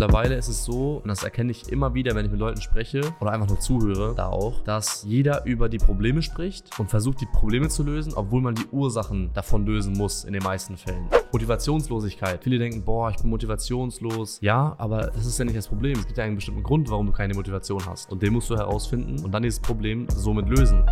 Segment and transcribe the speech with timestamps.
[0.00, 3.02] Mittlerweile ist es so, und das erkenne ich immer wieder, wenn ich mit Leuten spreche
[3.20, 7.26] oder einfach nur zuhöre, da auch, dass jeder über die Probleme spricht und versucht, die
[7.26, 11.06] Probleme zu lösen, obwohl man die Ursachen davon lösen muss in den meisten Fällen.
[11.32, 12.42] Motivationslosigkeit.
[12.42, 14.38] Viele denken, boah, ich bin motivationslos.
[14.40, 15.98] Ja, aber das ist ja nicht das Problem.
[15.98, 18.10] Es gibt ja einen bestimmten Grund, warum du keine Motivation hast.
[18.10, 20.82] Und den musst du herausfinden und dann dieses Problem somit lösen.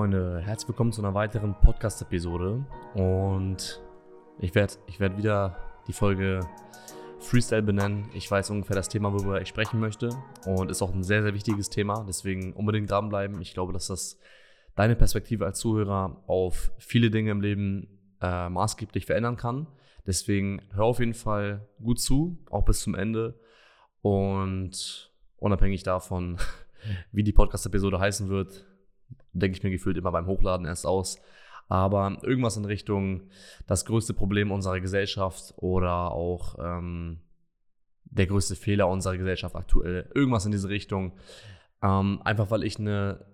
[0.00, 2.64] Freunde, herzlich willkommen zu einer weiteren Podcast-Episode.
[2.94, 3.82] Und
[4.38, 6.40] ich werde ich werd wieder die Folge
[7.18, 8.08] Freestyle benennen.
[8.14, 10.08] Ich weiß ungefähr das Thema, worüber ich sprechen möchte.
[10.46, 12.06] Und ist auch ein sehr, sehr wichtiges Thema.
[12.08, 13.42] Deswegen unbedingt dranbleiben.
[13.42, 14.18] Ich glaube, dass das
[14.74, 17.86] deine Perspektive als Zuhörer auf viele Dinge im Leben
[18.22, 19.66] äh, maßgeblich verändern kann.
[20.06, 23.38] Deswegen hör auf jeden Fall gut zu, auch bis zum Ende.
[24.00, 26.38] Und unabhängig davon,
[27.12, 28.64] wie die Podcast-Episode heißen wird,
[29.32, 31.18] denke ich mir gefühlt immer beim Hochladen erst aus.
[31.68, 33.30] Aber irgendwas in Richtung
[33.66, 37.20] das größte Problem unserer Gesellschaft oder auch ähm,
[38.04, 40.10] der größte Fehler unserer Gesellschaft aktuell.
[40.14, 41.12] Irgendwas in diese Richtung.
[41.82, 43.24] Ähm, einfach weil ich eine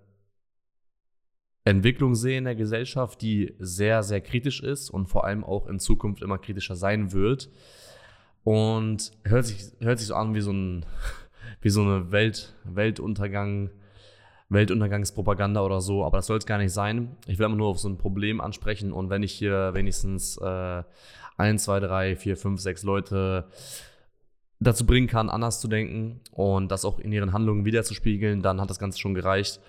[1.67, 5.79] Entwicklung sehe in der Gesellschaft, die sehr, sehr kritisch ist und vor allem auch in
[5.79, 7.49] Zukunft immer kritischer sein wird.
[8.43, 10.85] Und hört sich, hört sich so an wie so, ein,
[11.61, 13.71] wie so eine Welt, Weltuntergang.
[14.49, 17.17] Weltuntergangspropaganda oder so, aber das soll es gar nicht sein.
[17.27, 20.83] Ich will immer nur auf so ein Problem ansprechen und wenn ich hier wenigstens äh,
[21.37, 23.49] ein, zwei, drei, vier, fünf, sechs Leute
[24.59, 28.69] dazu bringen kann, anders zu denken und das auch in ihren Handlungen wiederzuspiegeln, dann hat
[28.69, 29.59] das Ganze schon gereicht.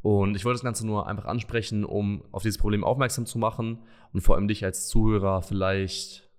[0.00, 3.82] Und ich wollte das Ganze nur einfach ansprechen, um auf dieses Problem aufmerksam zu machen
[4.12, 6.30] und vor allem dich als Zuhörer vielleicht,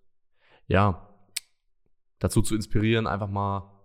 [0.68, 1.08] ja,
[2.20, 3.79] dazu zu inspirieren, einfach mal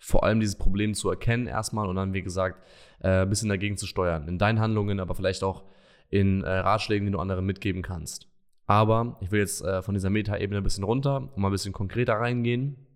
[0.00, 2.66] vor allem dieses Problem zu erkennen erstmal und dann, wie gesagt,
[3.00, 4.26] äh, ein bisschen dagegen zu steuern.
[4.26, 5.64] In deinen Handlungen, aber vielleicht auch
[6.08, 8.26] in äh, Ratschlägen, die du anderen mitgeben kannst.
[8.66, 11.72] Aber ich will jetzt äh, von dieser Meta-Ebene ein bisschen runter und mal ein bisschen
[11.72, 12.86] konkreter reingehen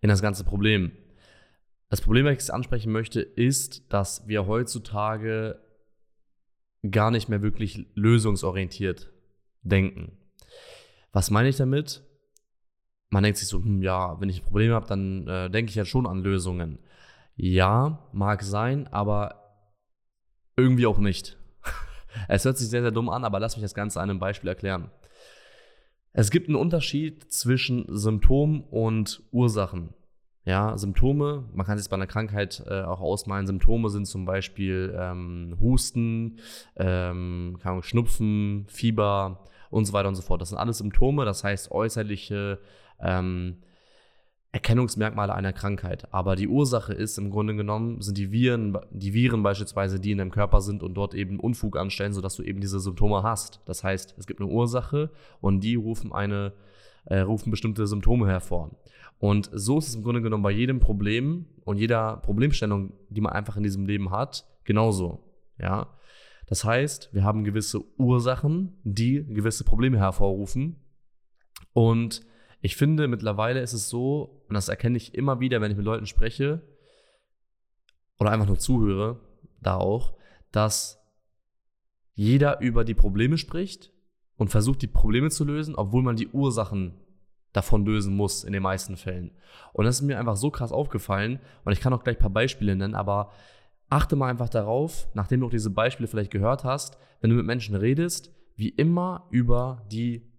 [0.00, 0.92] in das ganze Problem.
[1.90, 5.60] Das Problem, was ich ansprechen möchte, ist, dass wir heutzutage
[6.90, 9.12] gar nicht mehr wirklich lösungsorientiert
[9.62, 10.16] denken.
[11.12, 12.02] Was meine ich damit?
[13.10, 15.76] Man denkt sich so, hm, ja, wenn ich ein Problem habe, dann äh, denke ich
[15.76, 16.78] ja schon an Lösungen.
[17.36, 19.44] Ja, mag sein, aber
[20.56, 21.36] irgendwie auch nicht.
[22.28, 24.48] es hört sich sehr, sehr dumm an, aber lass mich das Ganze an einem Beispiel
[24.48, 24.90] erklären.
[26.12, 29.94] Es gibt einen Unterschied zwischen Symptomen und Ursachen.
[30.46, 33.46] Ja, Symptome, man kann sich bei einer Krankheit äh, auch ausmalen.
[33.46, 36.38] Symptome sind zum Beispiel ähm, Husten,
[36.76, 40.40] ähm, Schnupfen, Fieber und so weiter und so fort.
[40.40, 42.60] Das sind alles Symptome, das heißt äußerliche
[43.00, 43.56] ähm,
[44.52, 46.06] Erkennungsmerkmale einer Krankheit.
[46.14, 50.18] Aber die Ursache ist im Grunde genommen, sind die Viren, die Viren beispielsweise, die in
[50.18, 53.60] deinem Körper sind und dort eben Unfug anstellen, sodass du eben diese Symptome hast.
[53.64, 56.52] Das heißt, es gibt eine Ursache und die rufen eine,
[57.06, 58.70] äh, rufen bestimmte Symptome hervor.
[59.18, 63.32] Und so ist es im Grunde genommen bei jedem Problem und jeder Problemstellung, die man
[63.32, 65.24] einfach in diesem Leben hat, genauso.
[65.58, 65.88] Ja.
[66.46, 70.76] Das heißt, wir haben gewisse Ursachen, die gewisse Probleme hervorrufen.
[71.72, 72.22] Und
[72.60, 75.86] ich finde, mittlerweile ist es so, und das erkenne ich immer wieder, wenn ich mit
[75.86, 76.62] Leuten spreche
[78.18, 79.20] oder einfach nur zuhöre,
[79.60, 80.14] da auch,
[80.52, 81.00] dass
[82.14, 83.92] jeder über die Probleme spricht
[84.36, 86.94] und versucht, die Probleme zu lösen, obwohl man die Ursachen
[87.52, 89.30] davon lösen muss in den meisten Fällen.
[89.72, 92.30] Und das ist mir einfach so krass aufgefallen und ich kann auch gleich ein paar
[92.30, 93.32] Beispiele nennen, aber
[93.90, 97.46] achte mal einfach darauf, nachdem du auch diese Beispiele vielleicht gehört hast, wenn du mit
[97.46, 100.30] Menschen redest, wie immer über die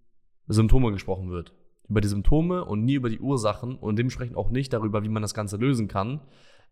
[0.47, 1.53] Symptome gesprochen wird
[1.89, 5.21] über die Symptome und nie über die Ursachen und dementsprechend auch nicht darüber, wie man
[5.21, 6.21] das Ganze lösen kann,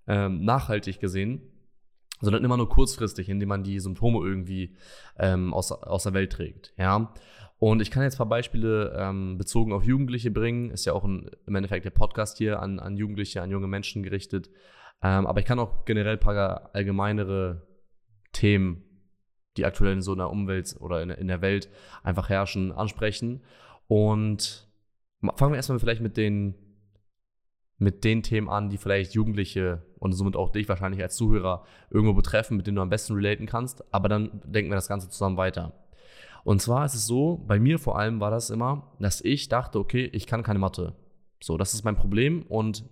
[0.08, 1.42] ähm, nachhaltig gesehen,
[2.22, 4.76] sondern immer nur kurzfristig, indem man die Symptome irgendwie
[5.18, 6.74] ähm, aus, aus der Welt trägt.
[6.78, 7.14] Ja.
[7.60, 10.70] Und ich kann jetzt ein paar Beispiele ähm, bezogen auf Jugendliche bringen.
[10.72, 14.04] Ist ja auch ein, im Endeffekt der Podcast hier an, an Jugendliche, an junge Menschen
[14.04, 14.50] gerichtet.
[15.04, 17.68] Ähm, aber ich kann auch generell ein paar allgemeinere
[18.32, 18.84] Themen,
[19.58, 21.70] die aktuell in so einer Umwelt oder in, in der Welt
[22.04, 23.44] einfach herrschen, ansprechen.
[23.88, 24.68] Und
[25.36, 26.54] Fangen wir erstmal vielleicht mit den,
[27.78, 32.14] mit den Themen an, die vielleicht Jugendliche und somit auch dich wahrscheinlich als Zuhörer irgendwo
[32.14, 33.94] betreffen, mit denen du am besten relaten kannst.
[33.94, 35.72] Aber dann denken wir das Ganze zusammen weiter.
[36.44, 39.80] Und zwar ist es so, bei mir vor allem war das immer, dass ich dachte,
[39.80, 40.94] okay, ich kann keine Mathe.
[41.42, 42.84] So, das ist mein Problem und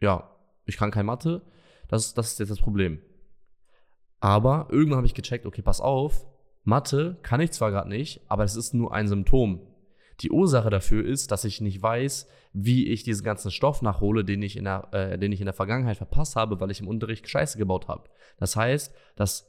[0.00, 0.30] ja,
[0.68, 1.42] ich kann keine Mathe.
[1.88, 3.00] Das, das ist jetzt das Problem.
[4.20, 6.26] Aber irgendwann habe ich gecheckt, okay, pass auf,
[6.64, 9.60] Mathe kann ich zwar gerade nicht, aber es ist nur ein Symptom.
[10.20, 14.42] Die Ursache dafür ist, dass ich nicht weiß, wie ich diesen ganzen Stoff nachhole, den
[14.42, 17.28] ich in der, äh, den ich in der Vergangenheit verpasst habe, weil ich im Unterricht
[17.28, 18.10] Scheiße gebaut habe.
[18.36, 19.47] Das heißt, dass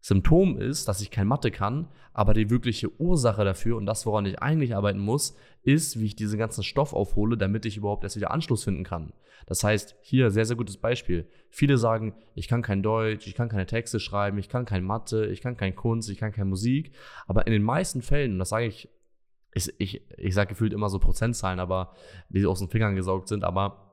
[0.00, 4.26] Symptom ist, dass ich kein Mathe kann, aber die wirkliche Ursache dafür und das, woran
[4.26, 8.16] ich eigentlich arbeiten muss, ist, wie ich diesen ganzen Stoff aufhole, damit ich überhaupt erst
[8.16, 9.12] wieder Anschluss finden kann.
[9.46, 11.26] Das heißt, hier sehr, sehr gutes Beispiel.
[11.50, 15.26] Viele sagen, ich kann kein Deutsch, ich kann keine Texte schreiben, ich kann kein Mathe,
[15.26, 16.92] ich kann kein Kunst, ich kann keine Musik.
[17.26, 18.88] Aber in den meisten Fällen, und das sage ich,
[19.54, 21.94] ich, ich, ich sage gefühlt immer so Prozentzahlen, aber
[22.28, 23.87] die aus den Fingern gesaugt sind, aber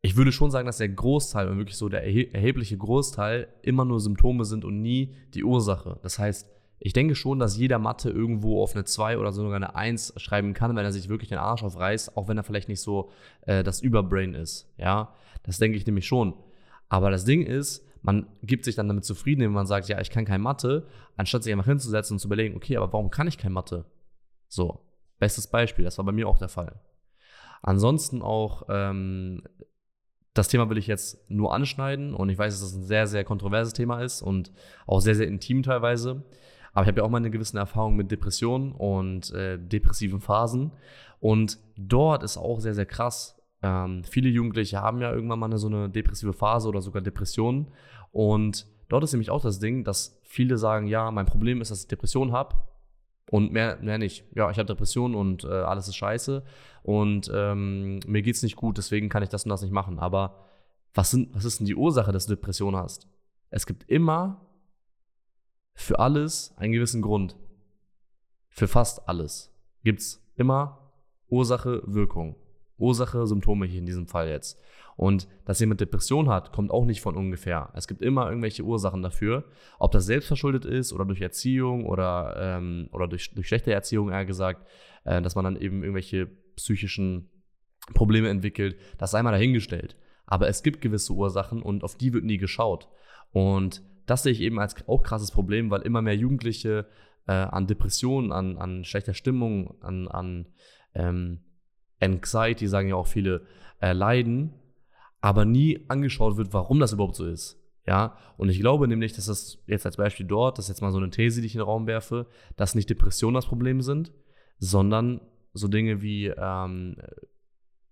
[0.00, 4.00] ich würde schon sagen, dass der Großteil und wirklich so der erhebliche Großteil immer nur
[4.00, 5.98] Symptome sind und nie die Ursache.
[6.02, 6.48] Das heißt,
[6.80, 10.54] ich denke schon, dass jeder Mathe irgendwo auf eine 2 oder sogar eine 1 schreiben
[10.54, 13.10] kann, wenn er sich wirklich den Arsch aufreißt, auch wenn er vielleicht nicht so
[13.42, 14.72] äh, das Überbrain ist.
[14.78, 16.34] Ja, das denke ich nämlich schon.
[16.88, 20.10] Aber das Ding ist, man gibt sich dann damit zufrieden, wenn man sagt, ja, ich
[20.10, 20.86] kann kein Mathe,
[21.16, 23.84] anstatt sich einfach hinzusetzen und zu überlegen, okay, aber warum kann ich kein Mathe?
[24.46, 24.80] So,
[25.18, 26.80] bestes Beispiel, das war bei mir auch der Fall.
[27.60, 29.42] Ansonsten auch ähm,
[30.38, 33.06] das Thema will ich jetzt nur anschneiden und ich weiß, dass es das ein sehr,
[33.08, 34.52] sehr kontroverses Thema ist und
[34.86, 36.22] auch sehr, sehr intim teilweise.
[36.72, 40.70] Aber ich habe ja auch mal eine gewisse Erfahrung mit Depressionen und äh, depressiven Phasen.
[41.18, 43.36] Und dort ist auch sehr, sehr krass.
[43.62, 47.72] Ähm, viele Jugendliche haben ja irgendwann mal eine, so eine depressive Phase oder sogar Depressionen.
[48.12, 51.82] Und dort ist nämlich auch das Ding, dass viele sagen, ja, mein Problem ist, dass
[51.82, 52.54] ich Depressionen habe.
[53.30, 54.24] Und mehr, mehr nicht.
[54.34, 56.44] Ja, ich habe Depressionen und äh, alles ist scheiße.
[56.82, 59.98] Und ähm, mir geht es nicht gut, deswegen kann ich das und das nicht machen.
[59.98, 60.46] Aber
[60.94, 63.06] was, sind, was ist denn die Ursache, dass du Depressionen hast?
[63.50, 64.46] Es gibt immer
[65.74, 67.36] für alles einen gewissen Grund.
[68.48, 69.54] Für fast alles
[69.84, 70.92] gibt es immer
[71.28, 72.36] Ursache, Wirkung.
[72.78, 74.58] Ursache, Symptome hier in diesem Fall jetzt.
[74.98, 77.70] Und dass jemand Depression hat, kommt auch nicht von ungefähr.
[77.74, 79.44] Es gibt immer irgendwelche Ursachen dafür.
[79.78, 84.24] Ob das selbstverschuldet ist oder durch Erziehung oder, ähm, oder durch, durch schlechte Erziehung eher
[84.24, 84.66] gesagt,
[85.04, 87.30] äh, dass man dann eben irgendwelche psychischen
[87.94, 89.96] Probleme entwickelt, das sei mal dahingestellt.
[90.26, 92.88] Aber es gibt gewisse Ursachen und auf die wird nie geschaut.
[93.30, 96.88] Und das sehe ich eben als auch krasses Problem, weil immer mehr Jugendliche
[97.28, 100.46] äh, an Depressionen, an, an schlechter Stimmung, an, an
[100.96, 101.38] ähm,
[102.00, 103.46] Anxiety, sagen ja auch viele,
[103.80, 104.54] äh, leiden,
[105.20, 107.60] aber nie angeschaut wird, warum das überhaupt so ist.
[107.86, 110.92] Ja, und ich glaube nämlich, dass das jetzt als Beispiel dort, das ist jetzt mal
[110.92, 112.26] so eine These, die ich in den Raum werfe,
[112.56, 114.12] dass nicht Depressionen das Problem sind,
[114.58, 115.22] sondern
[115.54, 116.96] so Dinge wie ähm,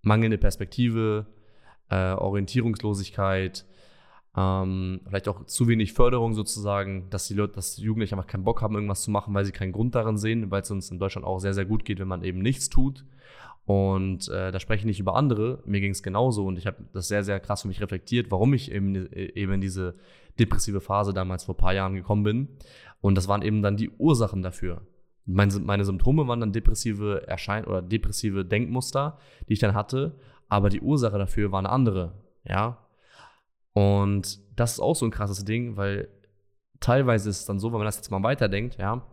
[0.03, 1.25] mangelnde Perspektive,
[1.89, 3.65] äh, Orientierungslosigkeit,
[4.35, 8.43] ähm, vielleicht auch zu wenig Förderung sozusagen, dass die Leute, dass die Jugendlichen einfach keinen
[8.43, 10.99] Bock haben, irgendwas zu machen, weil sie keinen Grund darin sehen, weil es uns in
[10.99, 13.03] Deutschland auch sehr, sehr gut geht, wenn man eben nichts tut.
[13.67, 16.85] Und äh, da spreche ich nicht über andere, mir ging es genauso und ich habe
[16.93, 19.95] das sehr, sehr krass für mich reflektiert, warum ich eben, eben in diese
[20.39, 22.47] depressive Phase damals vor ein paar Jahren gekommen bin.
[23.01, 24.87] Und das waren eben dann die Ursachen dafür.
[25.25, 29.17] Meine, meine Symptome waren dann depressive Erschein oder depressive Denkmuster,
[29.49, 30.17] die ich dann hatte,
[30.47, 32.87] aber die Ursache dafür war eine andere, ja.
[33.73, 36.07] Und das ist auch so ein krasses Ding, weil
[36.79, 39.05] teilweise ist es dann so, wenn man das jetzt mal weiterdenkt, ja,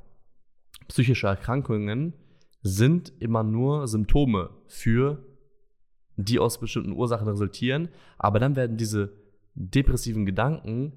[0.86, 2.14] psychische Erkrankungen
[2.64, 5.22] sind immer nur Symptome für
[6.16, 9.12] die aus bestimmten Ursachen resultieren, aber dann werden diese
[9.54, 10.94] depressiven Gedanken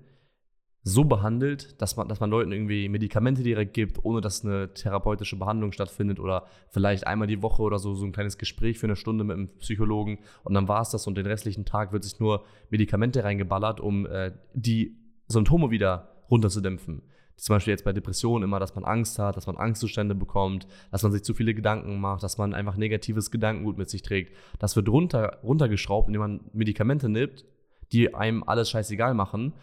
[0.83, 5.35] so behandelt, dass man, dass man Leuten irgendwie Medikamente direkt gibt, ohne dass eine therapeutische
[5.35, 8.95] Behandlung stattfindet oder vielleicht einmal die Woche oder so, so ein kleines Gespräch für eine
[8.95, 12.21] Stunde mit einem Psychologen und dann war es das und den restlichen Tag wird sich
[12.21, 14.97] nur Medikamente reingeballert, um äh, die
[15.27, 17.01] Symptome wieder runterzudämpfen.
[17.37, 21.03] Zum Beispiel jetzt bei Depressionen immer, dass man Angst hat, dass man Angstzustände bekommt, dass
[21.03, 24.35] man sich zu viele Gedanken macht, dass man einfach negatives Gedankengut mit sich trägt.
[24.59, 27.45] Das wird runter, runtergeschraubt, indem man Medikamente nimmt,
[27.91, 29.53] die einem alles scheißegal machen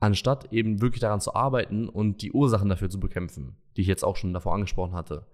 [0.00, 4.04] anstatt eben wirklich daran zu arbeiten und die Ursachen dafür zu bekämpfen, die ich jetzt
[4.04, 5.26] auch schon davor angesprochen hatte.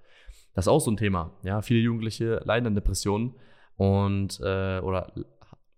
[0.54, 1.32] Das ist auch so ein Thema.
[1.42, 3.34] Ja, viele Jugendliche leiden an Depressionen
[3.76, 5.12] und äh, oder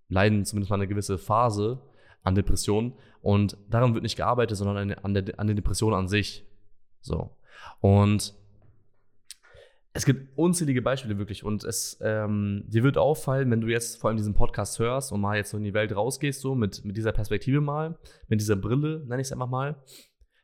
[0.08, 1.80] leiden zumindest mal eine gewisse Phase
[2.26, 6.44] an Depressionen und daran wird nicht gearbeitet, sondern an, der, an der Depression an sich.
[7.00, 7.36] So.
[7.80, 8.34] Und
[9.92, 14.08] es gibt unzählige Beispiele wirklich und es ähm, dir wird auffallen, wenn du jetzt vor
[14.08, 16.96] allem diesen Podcast hörst und mal jetzt so in die Welt rausgehst, so mit, mit
[16.96, 17.96] dieser Perspektive mal,
[18.28, 19.76] mit dieser Brille, nenne ich es einfach mal,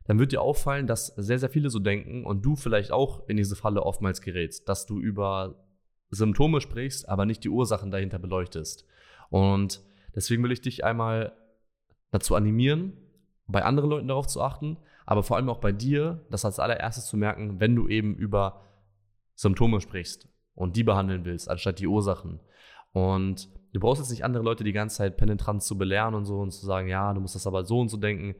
[0.04, 3.36] dann wird dir auffallen, dass sehr, sehr viele so denken und du vielleicht auch in
[3.36, 5.56] diese Falle oftmals gerätst, dass du über
[6.10, 8.86] Symptome sprichst, aber nicht die Ursachen dahinter beleuchtest.
[9.30, 9.82] Und
[10.14, 11.32] deswegen will ich dich einmal
[12.12, 12.92] dazu animieren,
[13.48, 17.06] bei anderen Leuten darauf zu achten, aber vor allem auch bei dir, das als allererstes
[17.06, 18.62] zu merken, wenn du eben über
[19.34, 22.38] Symptome sprichst und die behandeln willst, anstatt die Ursachen.
[22.92, 26.38] Und du brauchst jetzt nicht andere Leute die ganze Zeit penetrant zu belehren und so
[26.38, 28.36] und zu sagen, ja, du musst das aber so und so denken.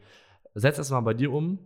[0.55, 1.59] Setz es mal bei dir um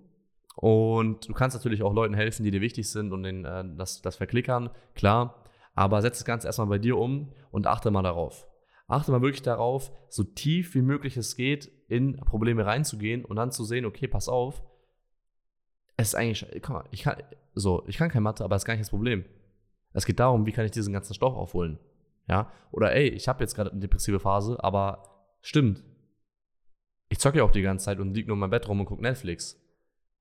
[0.55, 4.01] und du kannst natürlich auch Leuten helfen, die dir wichtig sind und den, äh, das,
[4.01, 5.43] das verklickern, klar.
[5.75, 8.47] Aber setz das Ganze erstmal bei dir um und achte mal darauf.
[8.89, 13.53] Achte mal wirklich darauf, so tief wie möglich es geht, in Probleme reinzugehen und dann
[13.53, 14.63] zu sehen, okay, pass auf,
[15.97, 17.23] es ist eigentlich, mal, ich kann,
[17.55, 19.25] so, ich kann kein Mathe, aber das ist gar nicht das Problem.
[19.93, 21.79] Es geht darum, wie kann ich diesen ganzen Stoff aufholen.
[22.29, 25.85] Ja, oder ey, ich habe jetzt gerade eine depressive Phase, aber stimmt.
[27.09, 28.87] Ich zocke ja auch die ganze Zeit und liege nur in meinem Bett rum und
[28.87, 29.63] gucke Netflix.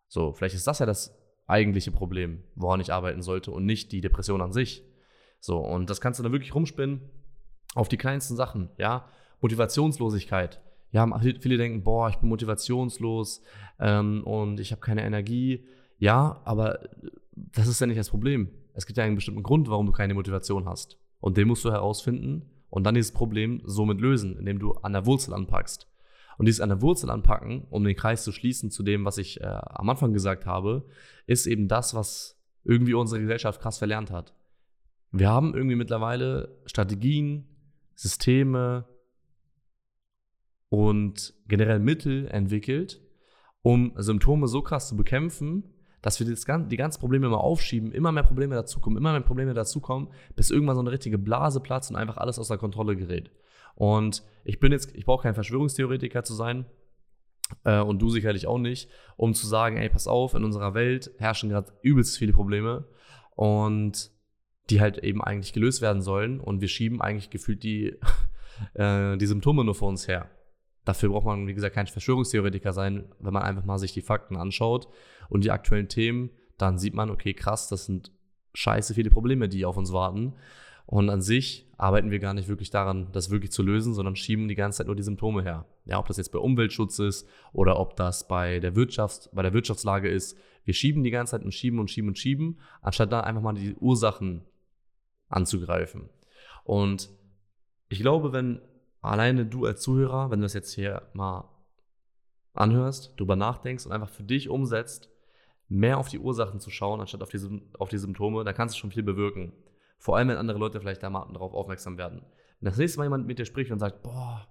[0.07, 1.17] So, vielleicht ist das ja das
[1.48, 4.84] eigentliche Problem, woran ich arbeiten sollte und nicht die Depression an sich.
[5.39, 7.01] So, und das kannst du dann wirklich rumspinnen
[7.74, 9.10] auf die kleinsten Sachen, ja.
[9.41, 10.62] Motivationslosigkeit.
[10.92, 13.42] Ja, viele denken, boah, ich bin motivationslos
[13.80, 15.65] ähm, und ich habe keine Energie.
[15.98, 16.80] Ja, aber
[17.36, 18.50] das ist ja nicht das Problem.
[18.74, 20.98] Es gibt ja einen bestimmten Grund, warum du keine Motivation hast.
[21.20, 25.06] Und den musst du herausfinden und dann dieses Problem somit lösen, indem du an der
[25.06, 25.88] Wurzel anpackst.
[26.38, 29.39] Und dieses an der Wurzel anpacken, um den Kreis zu schließen zu dem, was ich
[29.42, 30.86] äh, am Anfang gesagt habe,
[31.27, 34.34] ist eben das, was irgendwie unsere Gesellschaft krass verlernt hat.
[35.12, 37.48] Wir haben irgendwie mittlerweile Strategien,
[37.96, 38.86] Systeme
[40.69, 43.01] und generell Mittel entwickelt,
[43.62, 45.63] um Symptome so krass zu bekämpfen,
[46.01, 49.53] dass wir das, die ganzen Probleme immer aufschieben, immer mehr Probleme dazukommen, immer mehr Probleme
[49.53, 53.31] dazukommen, bis irgendwann so eine richtige Blase platzt und einfach alles außer Kontrolle gerät.
[53.74, 56.65] Und ich bin jetzt, ich brauche kein Verschwörungstheoretiker zu sein,
[57.63, 61.12] äh, und du sicherlich auch nicht, um zu sagen, ey, pass auf, in unserer Welt
[61.17, 62.88] herrschen gerade übelst viele Probleme
[63.36, 64.12] und
[64.69, 68.00] die halt eben eigentlich gelöst werden sollen und wir schieben eigentlich gefühlt die,
[68.74, 70.29] äh, die Symptome nur vor uns her.
[70.86, 74.38] Dafür braucht man, wie gesagt, kein Verschwörungstheoretiker sein, wenn man einfach mal sich die Fakten
[74.38, 74.88] anschaut
[75.30, 78.12] und die aktuellen Themen, dann sieht man, okay, krass, das sind
[78.54, 80.36] scheiße viele Probleme, die auf uns warten.
[80.86, 84.48] Und an sich arbeiten wir gar nicht wirklich daran, das wirklich zu lösen, sondern schieben
[84.48, 85.65] die ganze Zeit nur die Symptome her.
[85.86, 89.54] Ja, ob das jetzt bei Umweltschutz ist oder ob das bei der Wirtschaft, bei der
[89.54, 90.38] Wirtschaftslage ist.
[90.63, 93.54] Wir schieben die ganze Zeit und schieben und schieben und schieben, anstatt da einfach mal
[93.54, 94.44] die Ursachen
[95.30, 96.10] anzugreifen.
[96.63, 97.10] Und
[97.89, 98.62] ich glaube, wenn
[99.12, 101.50] alleine du als Zuhörer, wenn du das jetzt hier mal
[102.54, 105.10] anhörst, drüber nachdenkst und einfach für dich umsetzt,
[105.68, 108.80] mehr auf die Ursachen zu schauen, anstatt auf die, auf die Symptome, da kannst du
[108.80, 109.54] schon viel bewirken.
[109.98, 112.22] Vor allem, wenn andere Leute vielleicht darauf aufmerksam werden.
[112.60, 114.48] Wenn das nächste Mal jemand mit dir spricht und sagt, boah,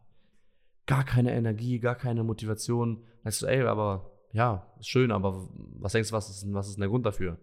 [0.87, 5.49] gar keine Energie, gar keine Motivation, dann sagst du, ey, aber ja, ist schön, aber
[5.79, 7.39] was denkst du, was ist, was ist denn der Grund dafür?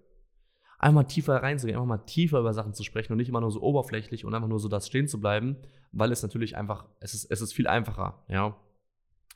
[0.81, 3.61] Einmal tiefer reinzugehen, einfach mal tiefer über Sachen zu sprechen und nicht immer nur so
[3.61, 5.57] oberflächlich und einfach nur so das stehen zu bleiben,
[5.91, 8.57] weil es natürlich einfach, es ist, es ist viel einfacher, ja,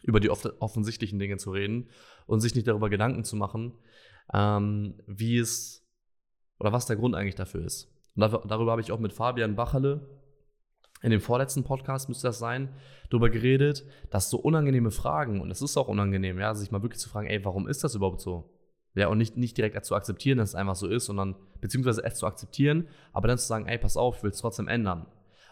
[0.01, 1.89] über die oft offensichtlichen Dinge zu reden
[2.25, 3.73] und sich nicht darüber Gedanken zu machen,
[4.33, 5.87] ähm, wie es
[6.59, 7.93] oder was der Grund eigentlich dafür ist.
[8.15, 10.09] Und dafür, darüber habe ich auch mit Fabian Bacherle
[11.03, 12.73] in dem vorletzten Podcast müsste das sein,
[13.11, 16.99] darüber geredet, dass so unangenehme Fragen, und es ist auch unangenehm, ja, sich mal wirklich
[16.99, 18.49] zu fragen, ey, warum ist das überhaupt so?
[18.95, 22.15] Ja, und nicht, nicht direkt zu akzeptieren, dass es einfach so ist, sondern beziehungsweise es
[22.15, 25.05] zu akzeptieren, aber dann zu sagen, ey, pass auf, ich will es trotzdem ändern.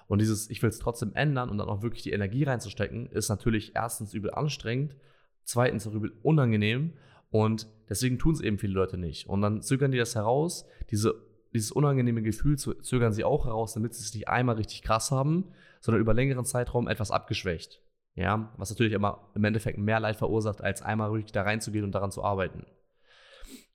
[0.07, 3.29] Und dieses, ich will es trotzdem ändern und dann auch wirklich die Energie reinzustecken, ist
[3.29, 4.95] natürlich erstens übel anstrengend,
[5.43, 6.93] zweitens auch übel unangenehm
[7.31, 9.27] und deswegen tun es eben viele Leute nicht.
[9.27, 11.15] Und dann zögern die das heraus, diese,
[11.53, 15.51] dieses unangenehme Gefühl zögern sie auch heraus, damit sie es nicht einmal richtig krass haben,
[15.81, 17.81] sondern über längeren Zeitraum etwas abgeschwächt.
[18.15, 21.95] Ja, was natürlich immer im Endeffekt mehr Leid verursacht, als einmal wirklich da reinzugehen und
[21.95, 22.65] daran zu arbeiten.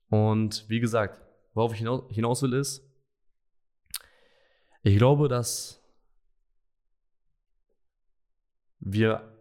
[0.09, 1.21] Und wie gesagt,
[1.53, 2.85] worauf ich hinaus will, ist,
[4.81, 5.83] ich glaube, dass
[8.79, 9.35] wir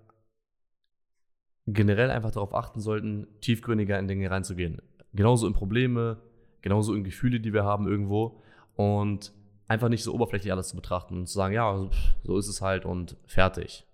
[1.67, 4.81] generell einfach darauf achten sollten, tiefgründiger in Dinge reinzugehen.
[5.13, 6.23] Genauso in Probleme,
[6.61, 8.43] genauso in Gefühle, die wir haben irgendwo
[8.75, 9.33] und
[9.69, 11.89] einfach nicht so oberflächlich alles zu betrachten und zu sagen, ja,
[12.25, 13.87] so ist es halt und fertig.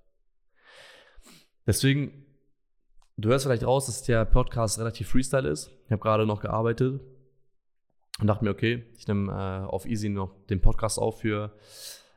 [1.66, 2.23] Deswegen,
[3.16, 5.70] du hörst vielleicht raus, dass der Podcast relativ Freestyle ist.
[5.86, 7.00] Ich habe gerade noch gearbeitet
[8.20, 11.52] und dachte mir, okay, ich nehme äh, auf Easy noch den Podcast auf für,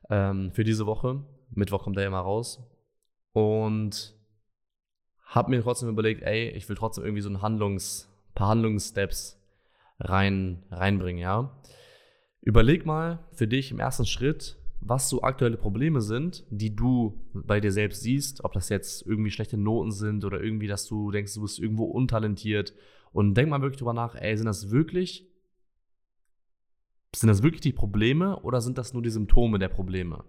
[0.10, 1.24] ähm, für diese Woche.
[1.52, 2.64] Mittwoch kommt der ja mal raus.
[3.34, 4.16] Und
[5.24, 9.40] habe mir trotzdem überlegt, ey, ich will trotzdem irgendwie so ein Handlungs, paar Handlungssteps
[10.00, 11.62] rein, reinbringen, ja.
[12.42, 17.60] Überleg mal für dich im ersten Schritt, was so aktuelle Probleme sind, die du bei
[17.60, 21.34] dir selbst siehst, ob das jetzt irgendwie schlechte Noten sind oder irgendwie, dass du denkst,
[21.34, 22.74] du bist irgendwo untalentiert.
[23.12, 25.28] Und denk mal wirklich drüber nach, ey, sind das wirklich,
[27.16, 30.24] sind das wirklich die Probleme oder sind das nur die Symptome der Probleme?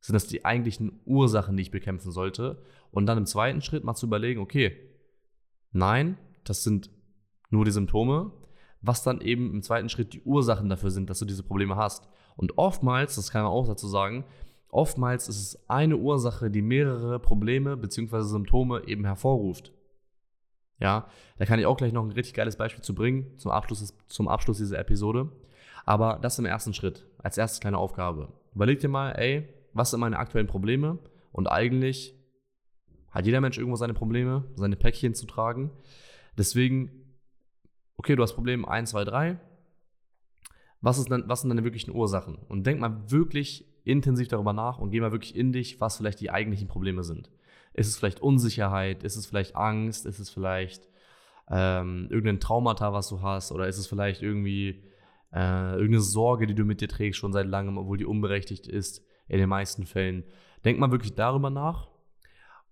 [0.00, 2.62] Sind das die eigentlichen Ursachen, die ich bekämpfen sollte?
[2.90, 4.76] Und dann im zweiten Schritt mal zu überlegen, okay,
[5.72, 6.90] nein, das sind
[7.50, 8.32] nur die Symptome,
[8.80, 12.08] was dann eben im zweiten Schritt die Ursachen dafür sind, dass du diese Probleme hast.
[12.36, 14.24] Und oftmals, das kann man auch dazu sagen,
[14.68, 18.22] oftmals ist es eine Ursache, die mehrere Probleme bzw.
[18.22, 19.72] Symptome eben hervorruft.
[20.80, 21.06] Ja,
[21.38, 24.28] da kann ich auch gleich noch ein richtig geiles Beispiel zu bringen, zum Abschluss, zum
[24.28, 25.30] Abschluss dieser Episode.
[25.84, 28.32] Aber das im ersten Schritt, als erstes kleine Aufgabe.
[28.54, 30.98] Überleg dir mal, ey, was sind meine aktuellen Probleme?
[31.30, 32.14] Und eigentlich
[33.10, 35.70] hat jeder Mensch irgendwo seine Probleme, seine Päckchen zu tragen.
[36.36, 37.04] Deswegen
[38.04, 39.40] okay, du hast Problem 1, 2, 3.
[40.84, 42.36] Was, ist denn, was sind deine wirklichen Ursachen?
[42.48, 46.20] Und denk mal wirklich intensiv darüber nach und geh mal wirklich in dich, was vielleicht
[46.20, 47.30] die eigentlichen Probleme sind.
[47.72, 49.02] Ist es vielleicht Unsicherheit?
[49.02, 50.04] Ist es vielleicht Angst?
[50.04, 50.86] Ist es vielleicht
[51.50, 53.50] ähm, irgendein Traumata, was du hast?
[53.50, 54.84] Oder ist es vielleicht irgendwie
[55.32, 59.02] äh, irgendeine Sorge, die du mit dir trägst schon seit langem, obwohl die unberechtigt ist
[59.28, 60.24] in den meisten Fällen?
[60.66, 61.88] Denk mal wirklich darüber nach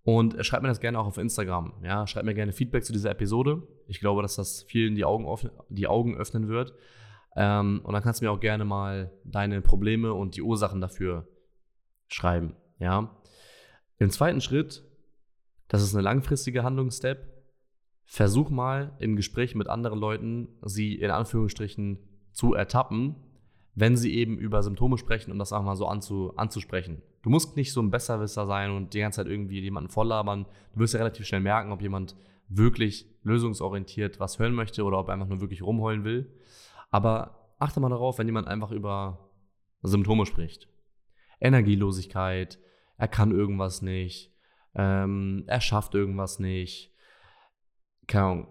[0.04, 1.72] und schreib mir das gerne auch auf Instagram.
[1.82, 3.62] Ja, schreib mir gerne Feedback zu dieser Episode.
[3.88, 5.26] Ich glaube, dass das vielen die Augen,
[5.70, 6.74] die Augen öffnen wird.
[7.36, 11.26] Ähm, und dann kannst du mir auch gerne mal deine Probleme und die Ursachen dafür
[12.08, 12.54] schreiben.
[12.78, 13.16] Ja.
[13.98, 14.82] Im zweiten Schritt,
[15.68, 17.28] das ist eine langfristige Handlungsstep.
[18.04, 21.98] Versuch mal in Gesprächen mit anderen Leuten, sie in Anführungsstrichen
[22.32, 23.16] zu ertappen,
[23.74, 27.00] wenn sie eben über Symptome sprechen, um das auch mal so anzu, anzusprechen.
[27.22, 30.46] Du musst nicht so ein Besserwisser sein und die ganze Zeit irgendwie jemanden volllabern.
[30.74, 32.16] Du wirst ja relativ schnell merken, ob jemand
[32.48, 36.30] wirklich lösungsorientiert was hören möchte oder ob er einfach nur wirklich rumheulen will.
[36.92, 39.30] Aber achte mal darauf, wenn jemand einfach über
[39.82, 40.68] Symptome spricht.
[41.40, 42.60] Energielosigkeit,
[42.96, 44.32] er kann irgendwas nicht,
[44.76, 46.92] ähm, er schafft irgendwas nicht,
[48.06, 48.46] keine Ahnung,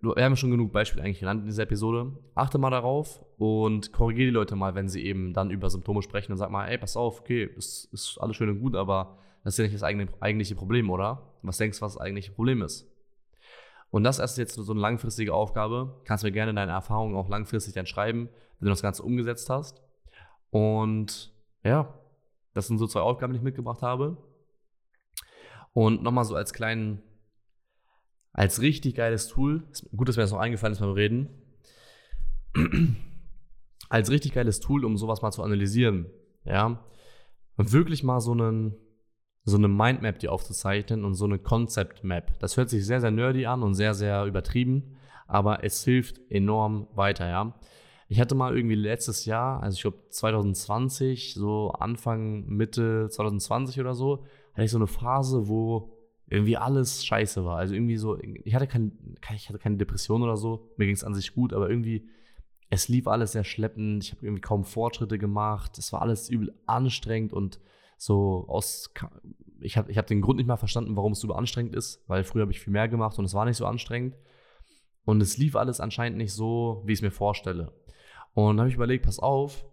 [0.00, 2.16] wir haben schon genug Beispiele eigentlich genannt in dieser Episode.
[2.34, 6.32] Achte mal darauf und korrigiere die Leute mal, wenn sie eben dann über Symptome sprechen
[6.32, 9.54] und sag mal, ey, pass auf, okay, ist, ist alles schön und gut, aber das
[9.54, 11.34] ist ja nicht das eigentliche Problem, oder?
[11.42, 12.92] Was denkst du, was das eigentliche Problem ist?
[13.90, 16.00] Und das ist jetzt so eine langfristige Aufgabe.
[16.04, 18.28] Kannst mir gerne deine Erfahrungen auch langfristig dann schreiben,
[18.58, 19.82] wenn du das Ganze umgesetzt hast.
[20.50, 21.94] Und ja,
[22.52, 24.16] das sind so zwei Aufgaben, die ich mitgebracht habe.
[25.72, 27.02] Und nochmal so als kleinen
[28.36, 29.62] als richtig geiles Tool,
[29.96, 31.30] gut, dass mir das noch eingefallen ist beim Reden,
[33.88, 36.10] als richtig geiles Tool, um sowas mal zu analysieren,
[36.44, 36.84] ja,
[37.56, 38.76] wirklich mal so einen,
[39.46, 42.36] so eine Mindmap dir aufzuzeichnen und so eine Concept Map.
[42.40, 44.96] Das hört sich sehr, sehr nerdy an und sehr, sehr übertrieben,
[45.28, 47.54] aber es hilft enorm weiter, ja.
[48.08, 53.94] Ich hatte mal irgendwie letztes Jahr, also ich glaube 2020, so Anfang, Mitte 2020 oder
[53.94, 55.92] so, hatte ich so eine Phase, wo
[56.28, 57.58] irgendwie alles scheiße war.
[57.58, 61.04] Also irgendwie so, ich hatte, kein, ich hatte keine Depression oder so, mir ging es
[61.04, 62.08] an sich gut, aber irgendwie,
[62.68, 66.52] es lief alles sehr schleppend, ich habe irgendwie kaum Fortschritte gemacht, es war alles übel
[66.66, 67.60] anstrengend und
[67.96, 68.92] so aus,
[69.60, 72.24] ich habe ich hab den Grund nicht mal verstanden, warum es so anstrengend ist, weil
[72.24, 74.16] früher habe ich viel mehr gemacht und es war nicht so anstrengend.
[75.04, 77.72] Und es lief alles anscheinend nicht so, wie ich es mir vorstelle.
[78.34, 79.64] Und dann habe ich überlegt, pass auf,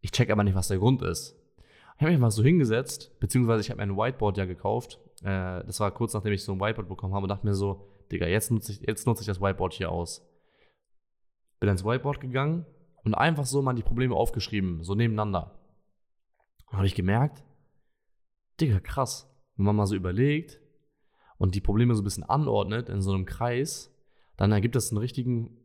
[0.00, 1.36] ich check aber nicht, was der Grund ist.
[1.96, 5.64] Ich habe mich mal so hingesetzt, beziehungsweise ich habe mir ein Whiteboard ja gekauft äh,
[5.64, 8.26] das war kurz nachdem ich so ein Whiteboard bekommen habe und dachte mir so, Digga,
[8.26, 10.24] jetzt nutze ich, jetzt nutze ich das Whiteboard hier aus.
[11.60, 12.66] Bin ins Whiteboard gegangen
[13.04, 15.57] und einfach so mal die Probleme aufgeschrieben, so nebeneinander.
[16.70, 17.44] Und habe ich gemerkt,
[18.60, 20.60] Digga, krass, wenn man mal so überlegt
[21.38, 23.94] und die Probleme so ein bisschen anordnet in so einem Kreis,
[24.36, 25.56] dann ergibt das einen richtigen,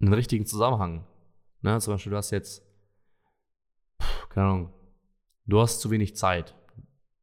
[0.00, 1.06] einen richtigen Zusammenhang.
[1.62, 1.80] Ne?
[1.80, 2.62] Zum Beispiel, du hast jetzt,
[4.28, 4.72] keine Ahnung,
[5.46, 6.54] du hast zu wenig Zeit.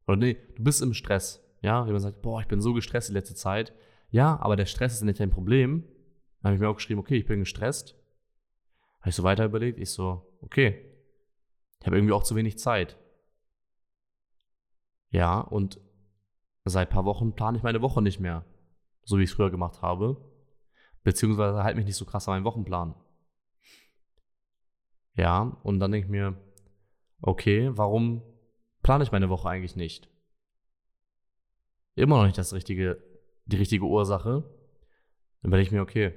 [0.06, 1.40] Oder nee, du bist im Stress.
[1.60, 3.72] Ja, wenn man sagt, boah, ich bin so gestresst die letzte Zeit.
[4.10, 5.84] Ja, aber der Stress ist nicht dein Problem.
[6.40, 7.96] Dann habe ich mir auch geschrieben, okay, ich bin gestresst.
[9.00, 9.78] Habe ich so weiter überlegt.
[9.78, 10.91] Ich so, okay,
[11.82, 12.96] ich habe irgendwie auch zu wenig Zeit.
[15.10, 15.80] Ja, und
[16.64, 18.44] seit ein paar Wochen plane ich meine Woche nicht mehr,
[19.02, 20.16] so wie ich es früher gemacht habe.
[21.02, 22.94] Beziehungsweise halte mich nicht so krass an meinen Wochenplan.
[25.14, 26.40] Ja, und dann denke ich mir,
[27.20, 28.22] okay, warum
[28.84, 30.08] plane ich meine Woche eigentlich nicht.
[31.96, 33.02] Immer noch nicht das richtige,
[33.46, 34.44] die richtige Ursache.
[35.42, 36.14] Dann werde ich mir, okay.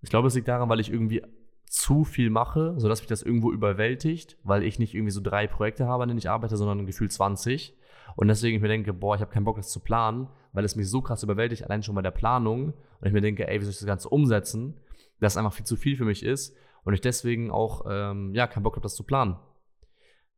[0.00, 1.24] Ich glaube, es liegt daran, weil ich irgendwie
[1.70, 5.86] zu viel mache, sodass mich das irgendwo überwältigt, weil ich nicht irgendwie so drei Projekte
[5.86, 7.76] habe, an denen ich arbeite, sondern gefühlt 20.
[8.16, 10.76] Und deswegen ich mir denke, boah, ich habe keinen Bock, das zu planen, weil es
[10.76, 12.72] mich so krass überwältigt, allein schon bei der Planung.
[13.00, 14.80] Und ich mir denke, ey, wie soll ich das Ganze umsetzen?
[15.20, 18.62] Dass einfach viel zu viel für mich ist und ich deswegen auch, ähm, ja, keinen
[18.62, 19.36] Bock habe, das zu planen.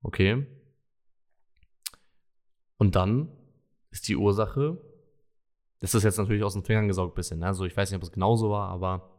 [0.02, 0.46] Okay.
[2.76, 3.28] Und dann
[3.90, 4.80] ist die Ursache,
[5.80, 7.46] das ist jetzt natürlich aus den Fingern gesaugt bisschen, ne?
[7.46, 9.09] also ich weiß nicht, ob es genauso war, aber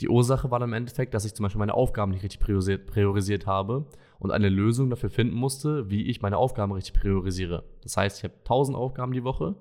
[0.00, 3.46] die Ursache war im Endeffekt, dass ich zum Beispiel meine Aufgaben nicht richtig priorisiert, priorisiert
[3.46, 3.86] habe
[4.18, 7.64] und eine Lösung dafür finden musste, wie ich meine Aufgaben richtig priorisiere.
[7.82, 9.56] Das heißt, ich habe 1000 Aufgaben die Woche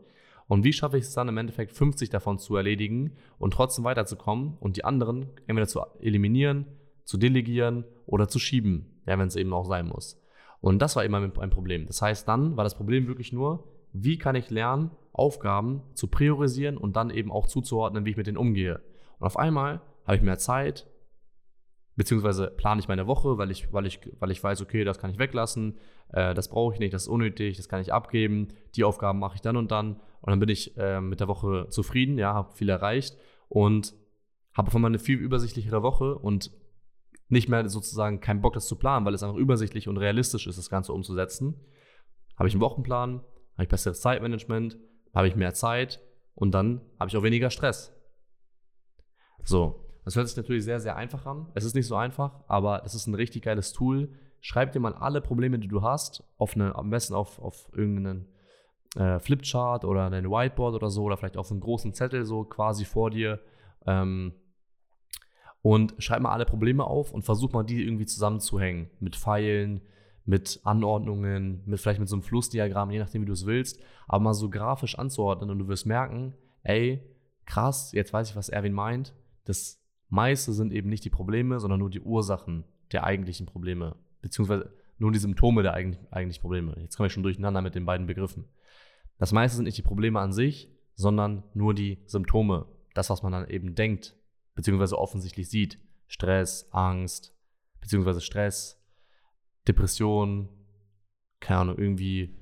[0.48, 4.58] und wie schaffe ich es dann im Endeffekt 50 davon zu erledigen und trotzdem weiterzukommen
[4.60, 6.66] und die anderen entweder zu eliminieren,
[7.04, 10.22] zu delegieren oder zu schieben, ja, wenn es eben auch sein muss.
[10.62, 11.86] Und das war immer ein Problem.
[11.86, 16.78] Das heißt, dann war das Problem wirklich nur, wie kann ich lernen, Aufgaben zu priorisieren
[16.78, 18.82] und dann eben auch zuzuordnen, wie ich mit denen umgehe.
[19.20, 20.88] Und auf einmal habe ich mehr Zeit,
[21.96, 25.12] beziehungsweise plane ich meine Woche, weil ich, weil ich, weil ich weiß, okay, das kann
[25.12, 25.78] ich weglassen,
[26.14, 29.36] äh, das brauche ich nicht, das ist unnötig, das kann ich abgeben, die Aufgaben mache
[29.36, 32.56] ich dann und dann und dann bin ich äh, mit der Woche zufrieden, ja, habe
[32.56, 33.18] viel erreicht
[33.50, 33.94] und
[34.58, 36.52] habe auf einmal eine viel übersichtlichere Woche und
[37.28, 40.58] nicht mehr sozusagen keinen Bock, das zu planen, weil es einfach übersichtlich und realistisch ist,
[40.58, 41.64] das Ganze umzusetzen.
[42.36, 43.20] Habe ich einen Wochenplan,
[43.54, 44.80] habe ich besseres Zeitmanagement,
[45.14, 46.02] habe ich mehr Zeit
[46.34, 47.96] und dann habe ich auch weniger Stress.
[49.44, 51.46] So, das hört sich natürlich sehr, sehr einfach an.
[51.54, 54.10] Es ist nicht so einfach, aber es ist ein richtig geiles Tool.
[54.42, 58.26] Schreib dir mal alle Probleme, die du hast, auf eine, am besten auf, auf irgendeinen
[58.96, 62.86] äh, Flipchart oder ein Whiteboard oder so, oder vielleicht auf einen großen Zettel so quasi
[62.86, 63.40] vor dir.
[63.86, 64.34] Ähm,
[65.62, 68.90] und schreib mal alle Probleme auf und versuch mal, die irgendwie zusammenzuhängen.
[69.00, 69.82] Mit Pfeilen,
[70.26, 74.24] mit Anordnungen, mit vielleicht mit so einem Flussdiagramm, je nachdem, wie du es willst, aber
[74.24, 77.00] mal so grafisch anzuordnen und du wirst merken, ey,
[77.46, 79.14] krass, jetzt weiß ich, was Erwin meint.
[79.46, 84.74] Das meiste sind eben nicht die Probleme, sondern nur die Ursachen der eigentlichen Probleme, beziehungsweise
[84.98, 86.76] nur die Symptome der eigentlichen Probleme.
[86.80, 88.46] Jetzt komme ich schon durcheinander mit den beiden Begriffen.
[89.18, 92.66] Das meiste sind nicht die Probleme an sich, sondern nur die Symptome.
[92.94, 94.16] Das, was man dann eben denkt,
[94.56, 95.80] beziehungsweise offensichtlich sieht.
[96.08, 97.34] Stress, Angst,
[97.80, 98.84] beziehungsweise Stress,
[99.68, 100.50] Depression,
[101.40, 102.36] keine Ahnung, irgendwie,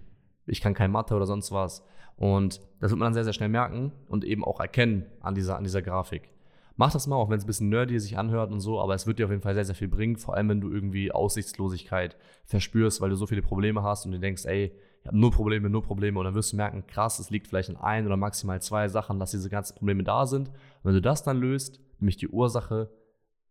[0.45, 1.83] ich kann kein Mathe oder sonst was.
[2.15, 5.57] Und das wird man dann sehr, sehr schnell merken und eben auch erkennen an dieser,
[5.57, 6.31] an dieser Grafik.
[6.79, 9.07] Mach das mal, auch wenn es ein bisschen nerdy sich anhört und so, aber es
[9.07, 12.15] wird dir auf jeden Fall sehr, sehr viel bringen, vor allem wenn du irgendwie Aussichtslosigkeit
[12.45, 15.71] verspürst, weil du so viele Probleme hast und du denkst, ey, ich habe nur Probleme,
[15.71, 18.61] nur Probleme und dann wirst du merken, krass, es liegt vielleicht in ein oder maximal
[18.61, 20.49] zwei Sachen, dass diese ganzen Probleme da sind.
[20.49, 22.91] Und wenn du das dann löst, nämlich die Ursache,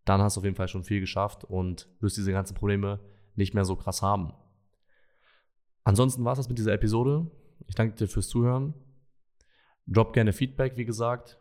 [0.05, 3.01] dann hast du auf jeden Fall schon viel geschafft und wirst diese ganzen Probleme
[3.35, 4.35] nicht mehr so krass haben.
[5.83, 7.29] Ansonsten war es das mit dieser Episode.
[7.67, 8.75] Ich danke dir fürs Zuhören.
[9.87, 11.41] Drop gerne Feedback, wie gesagt.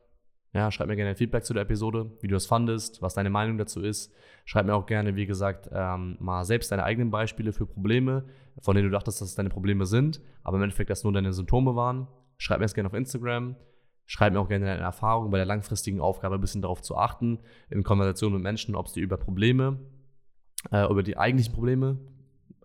[0.56, 3.58] Ja, schreib mir gerne Feedback zu der Episode, wie du das fandest, was deine Meinung
[3.58, 4.16] dazu ist.
[4.46, 8.24] Schreib mir auch gerne, wie gesagt, ähm, mal selbst deine eigenen Beispiele für Probleme,
[8.62, 11.34] von denen du dachtest, dass es deine Probleme sind, aber im Endeffekt das nur deine
[11.34, 12.08] Symptome waren.
[12.38, 13.58] Schreib mir das gerne auf Instagram.
[14.06, 17.40] Schreib mir auch gerne deine Erfahrungen bei der langfristigen Aufgabe, ein bisschen darauf zu achten,
[17.70, 19.82] in Konversationen mit Menschen, ob sie über Probleme,
[20.72, 21.98] äh, über die eigentlichen Probleme,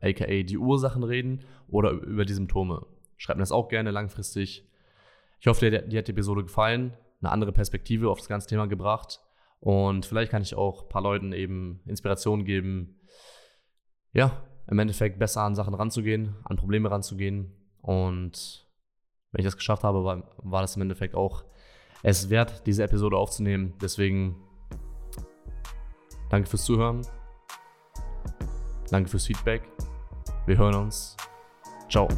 [0.01, 2.87] aka die Ursachen reden oder über die Symptome.
[3.17, 4.65] Schreib mir das auch gerne langfristig.
[5.41, 8.67] Ich hoffe, dir, dir hat die Episode gefallen eine andere Perspektive auf das ganze Thema
[8.67, 9.21] gebracht.
[9.61, 13.01] Und vielleicht kann ich auch ein paar Leuten eben Inspiration geben,
[14.13, 17.53] ja, im Endeffekt besser an Sachen ranzugehen, an Probleme ranzugehen.
[17.83, 18.67] Und
[19.33, 21.45] wenn ich das geschafft habe, war, war das im Endeffekt auch
[22.03, 23.75] es wert, diese Episode aufzunehmen.
[23.81, 24.37] Deswegen
[26.31, 27.07] danke fürs Zuhören.
[28.91, 29.63] Danke fürs Feedback.
[30.47, 31.17] Wir hören uns.
[31.89, 32.09] Ciao.